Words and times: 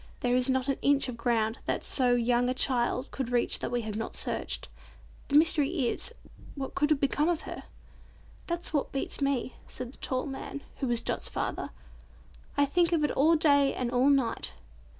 "There 0.21 0.35
is 0.35 0.49
not 0.49 0.67
an 0.67 0.79
inch 0.81 1.07
of 1.09 1.15
ground 1.15 1.59
that 1.65 1.83
so 1.83 2.15
young 2.15 2.49
a 2.49 2.55
child 2.55 3.11
could 3.11 3.29
reach 3.31 3.59
that 3.59 3.69
we 3.69 3.81
have 3.81 3.95
not 3.95 4.15
searched. 4.15 4.67
The 5.27 5.35
mystery 5.35 5.87
is, 5.89 6.11
what 6.55 6.73
could 6.73 6.89
have 6.89 6.99
become 6.99 7.29
of 7.29 7.41
her?" 7.41 7.65
"That's 8.47 8.73
what 8.73 8.91
beats 8.91 9.21
me," 9.21 9.57
said 9.67 9.93
the 9.93 9.97
tall 9.99 10.25
man, 10.25 10.63
who 10.77 10.87
was 10.87 11.01
Dot's 11.01 11.29
father. 11.29 11.69
"I 12.57 12.65
think 12.65 12.91
of 12.93 13.03
it 13.03 13.11
all 13.11 13.35
day 13.35 13.75
and 13.75 13.91
all 13.91 14.09
night. 14.09 14.53